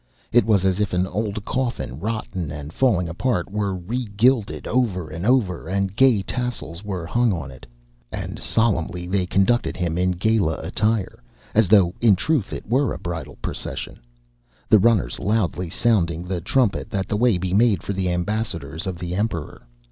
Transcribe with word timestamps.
It 0.31 0.45
was 0.47 0.65
as 0.65 0.79
if 0.79 0.93
an 0.93 1.05
old 1.05 1.45
coffin, 1.45 1.99
rotten 1.99 2.51
and 2.51 2.73
falling 2.73 3.07
apart, 3.07 3.51
were 3.51 3.75
regilded 3.75 4.65
over 4.65 5.09
and 5.11 5.27
over, 5.27 5.67
and 5.67 5.95
gay 5.95 6.23
tassels 6.23 6.83
were 6.83 7.05
hung 7.05 7.31
on 7.31 7.51
it. 7.51 7.67
And 8.11 8.39
solemnly 8.39 9.05
they 9.05 9.27
conducted 9.27 9.77
him 9.77 9.99
in 9.99 10.09
gala 10.13 10.55
attire, 10.57 11.21
as 11.53 11.67
though 11.67 11.93
in 12.01 12.15
truth 12.15 12.51
it 12.51 12.65
were 12.67 12.93
a 12.93 12.97
bridal 12.97 13.35
procession, 13.43 13.99
the 14.69 14.79
runners 14.79 15.19
loudly 15.19 15.69
sounding 15.69 16.23
the 16.23 16.41
trumpet 16.41 16.89
that 16.89 17.07
the 17.07 17.15
way 17.15 17.37
be 17.37 17.53
made 17.53 17.83
for 17.83 17.93
the 17.93 18.09
ambassadors 18.09 18.87
of 18.87 18.97
the 18.97 19.13
Emperor. 19.13 19.67